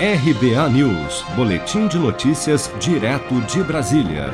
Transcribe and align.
RBA 0.00 0.68
News, 0.68 1.24
Boletim 1.34 1.88
de 1.88 1.98
Notícias, 1.98 2.70
direto 2.78 3.40
de 3.40 3.64
Brasília. 3.64 4.32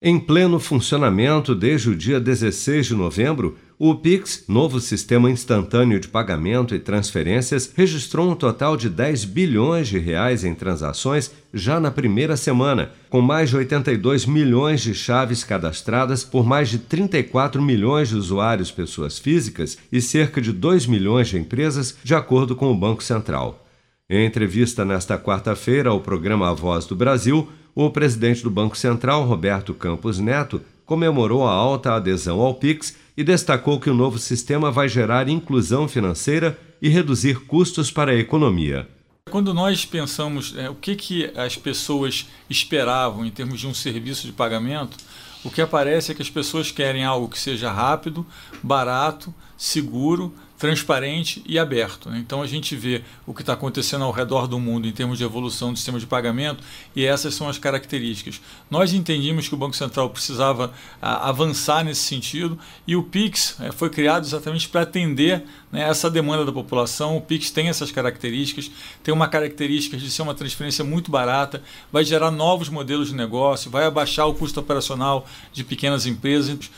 Em 0.00 0.18
pleno 0.18 0.58
funcionamento 0.58 1.54
desde 1.54 1.90
o 1.90 1.94
dia 1.94 2.18
16 2.18 2.86
de 2.86 2.94
novembro, 2.94 3.58
o 3.78 3.94
Pix, 3.96 4.44
novo 4.48 4.80
sistema 4.80 5.30
instantâneo 5.30 6.00
de 6.00 6.08
pagamento 6.08 6.74
e 6.74 6.78
transferências, 6.80 7.70
registrou 7.76 8.30
um 8.30 8.34
total 8.34 8.78
de 8.78 8.88
10 8.88 9.26
bilhões 9.26 9.88
de 9.88 9.98
reais 9.98 10.42
em 10.42 10.54
transações 10.54 11.32
já 11.52 11.78
na 11.78 11.90
primeira 11.90 12.34
semana, 12.34 12.90
com 13.10 13.20
mais 13.20 13.50
de 13.50 13.58
82 13.58 14.24
milhões 14.24 14.80
de 14.80 14.94
chaves 14.94 15.44
cadastradas 15.44 16.24
por 16.24 16.46
mais 16.46 16.70
de 16.70 16.78
34 16.78 17.60
milhões 17.60 18.08
de 18.08 18.16
usuários 18.16 18.70
pessoas 18.70 19.18
físicas 19.18 19.76
e 19.92 20.00
cerca 20.00 20.40
de 20.40 20.50
2 20.50 20.86
milhões 20.86 21.28
de 21.28 21.36
empresas, 21.36 21.94
de 22.02 22.14
acordo 22.14 22.56
com 22.56 22.72
o 22.72 22.74
Banco 22.74 23.04
Central. 23.04 23.67
Em 24.10 24.24
entrevista 24.24 24.86
nesta 24.86 25.18
quarta-feira 25.18 25.90
ao 25.90 26.00
programa 26.00 26.48
A 26.48 26.54
Voz 26.54 26.86
do 26.86 26.96
Brasil, 26.96 27.46
o 27.74 27.90
presidente 27.90 28.42
do 28.42 28.50
Banco 28.50 28.74
Central, 28.74 29.26
Roberto 29.26 29.74
Campos 29.74 30.18
Neto, 30.18 30.62
comemorou 30.86 31.46
a 31.46 31.52
alta 31.52 31.92
adesão 31.92 32.40
ao 32.40 32.54
Pix 32.54 32.96
e 33.14 33.22
destacou 33.22 33.78
que 33.78 33.90
o 33.90 33.94
novo 33.94 34.18
sistema 34.18 34.70
vai 34.70 34.88
gerar 34.88 35.28
inclusão 35.28 35.86
financeira 35.86 36.58
e 36.80 36.88
reduzir 36.88 37.40
custos 37.40 37.90
para 37.90 38.12
a 38.12 38.14
economia. 38.14 38.88
Quando 39.30 39.52
nós 39.52 39.84
pensamos 39.84 40.56
é, 40.56 40.70
o 40.70 40.74
que, 40.74 40.96
que 40.96 41.30
as 41.36 41.58
pessoas 41.58 42.30
esperavam 42.48 43.26
em 43.26 43.30
termos 43.30 43.60
de 43.60 43.66
um 43.66 43.74
serviço 43.74 44.26
de 44.26 44.32
pagamento, 44.32 44.96
o 45.44 45.50
que 45.50 45.60
aparece 45.60 46.12
é 46.12 46.14
que 46.14 46.22
as 46.22 46.30
pessoas 46.30 46.70
querem 46.70 47.04
algo 47.04 47.28
que 47.28 47.38
seja 47.38 47.70
rápido, 47.70 48.26
barato, 48.62 49.34
seguro, 49.54 50.32
transparente 50.58 51.42
e 51.46 51.58
aberto. 51.58 52.10
Né? 52.10 52.18
Então 52.18 52.42
a 52.42 52.46
gente 52.46 52.74
vê 52.74 53.02
o 53.24 53.32
que 53.32 53.42
está 53.42 53.52
acontecendo 53.52 54.04
ao 54.04 54.10
redor 54.10 54.48
do 54.48 54.58
mundo 54.58 54.88
em 54.88 54.92
termos 54.92 55.16
de 55.16 55.24
evolução 55.24 55.72
do 55.72 55.76
sistema 55.76 56.00
de 56.00 56.06
pagamento 56.06 56.62
e 56.96 57.04
essas 57.04 57.34
são 57.34 57.48
as 57.48 57.58
características. 57.58 58.40
Nós 58.68 58.92
entendimos 58.92 59.48
que 59.48 59.54
o 59.54 59.56
Banco 59.56 59.76
Central 59.76 60.10
precisava 60.10 60.72
a, 61.00 61.28
avançar 61.28 61.84
nesse 61.84 62.02
sentido 62.02 62.58
e 62.86 62.96
o 62.96 63.04
PIX 63.04 63.60
é, 63.60 63.72
foi 63.72 63.88
criado 63.88 64.24
exatamente 64.24 64.68
para 64.68 64.82
atender 64.82 65.44
né, 65.70 65.88
essa 65.88 66.10
demanda 66.10 66.44
da 66.44 66.52
população. 66.52 67.16
O 67.16 67.20
PIX 67.20 67.50
tem 67.52 67.68
essas 67.68 67.92
características, 67.92 68.70
tem 69.04 69.14
uma 69.14 69.28
característica 69.28 69.96
de 69.96 70.10
ser 70.10 70.22
uma 70.22 70.34
transferência 70.34 70.84
muito 70.84 71.10
barata, 71.10 71.62
vai 71.92 72.04
gerar 72.04 72.32
novos 72.32 72.68
modelos 72.68 73.08
de 73.08 73.14
negócio, 73.14 73.70
vai 73.70 73.84
abaixar 73.84 74.26
o 74.26 74.34
custo 74.34 74.58
operacional 74.58 75.24
de 75.52 75.62
pequenas 75.62 76.04
empresas. 76.04 76.77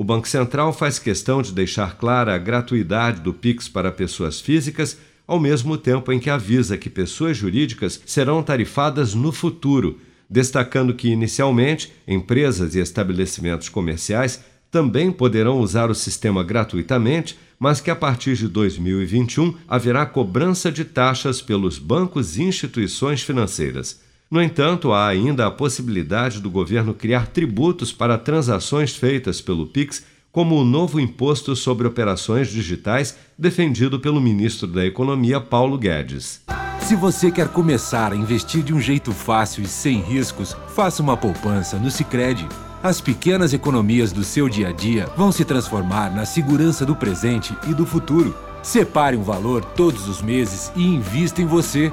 O 0.00 0.02
Banco 0.02 0.26
Central 0.26 0.72
faz 0.72 0.98
questão 0.98 1.42
de 1.42 1.52
deixar 1.52 1.98
clara 1.98 2.34
a 2.34 2.38
gratuidade 2.38 3.20
do 3.20 3.34
Pix 3.34 3.68
para 3.68 3.92
pessoas 3.92 4.40
físicas, 4.40 4.96
ao 5.26 5.38
mesmo 5.38 5.76
tempo 5.76 6.10
em 6.10 6.18
que 6.18 6.30
avisa 6.30 6.78
que 6.78 6.88
pessoas 6.88 7.36
jurídicas 7.36 8.00
serão 8.06 8.42
tarifadas 8.42 9.12
no 9.12 9.30
futuro, 9.30 10.00
destacando 10.26 10.94
que, 10.94 11.10
inicialmente, 11.10 11.92
empresas 12.08 12.74
e 12.74 12.78
estabelecimentos 12.78 13.68
comerciais 13.68 14.42
também 14.70 15.12
poderão 15.12 15.60
usar 15.60 15.90
o 15.90 15.94
sistema 15.94 16.42
gratuitamente, 16.42 17.38
mas 17.58 17.78
que 17.78 17.90
a 17.90 17.94
partir 17.94 18.36
de 18.36 18.48
2021 18.48 19.54
haverá 19.68 20.06
cobrança 20.06 20.72
de 20.72 20.82
taxas 20.82 21.42
pelos 21.42 21.78
bancos 21.78 22.38
e 22.38 22.42
instituições 22.42 23.20
financeiras. 23.20 24.00
No 24.30 24.40
entanto, 24.40 24.92
há 24.92 25.08
ainda 25.08 25.48
a 25.48 25.50
possibilidade 25.50 26.40
do 26.40 26.48
governo 26.48 26.94
criar 26.94 27.26
tributos 27.26 27.92
para 27.92 28.16
transações 28.16 28.94
feitas 28.94 29.40
pelo 29.40 29.66
Pix, 29.66 30.04
como 30.30 30.54
o 30.54 30.64
novo 30.64 31.00
imposto 31.00 31.56
sobre 31.56 31.88
operações 31.88 32.48
digitais 32.48 33.18
defendido 33.36 33.98
pelo 33.98 34.20
ministro 34.20 34.68
da 34.68 34.86
Economia, 34.86 35.40
Paulo 35.40 35.76
Guedes. 35.76 36.42
Se 36.80 36.94
você 36.94 37.32
quer 37.32 37.48
começar 37.48 38.12
a 38.12 38.16
investir 38.16 38.62
de 38.62 38.72
um 38.72 38.80
jeito 38.80 39.10
fácil 39.10 39.64
e 39.64 39.66
sem 39.66 40.00
riscos, 40.00 40.56
faça 40.68 41.02
uma 41.02 41.16
poupança 41.16 41.76
no 41.76 41.90
Sicredi. 41.90 42.46
As 42.80 43.00
pequenas 43.00 43.52
economias 43.52 44.12
do 44.12 44.22
seu 44.22 44.48
dia 44.48 44.68
a 44.68 44.72
dia 44.72 45.08
vão 45.16 45.32
se 45.32 45.44
transformar 45.44 46.14
na 46.14 46.24
segurança 46.24 46.86
do 46.86 46.94
presente 46.94 47.52
e 47.68 47.74
do 47.74 47.84
futuro. 47.84 48.32
Separe 48.62 49.16
um 49.16 49.24
valor 49.24 49.64
todos 49.64 50.08
os 50.08 50.22
meses 50.22 50.70
e 50.76 50.86
invista 50.86 51.42
em 51.42 51.46
você. 51.46 51.92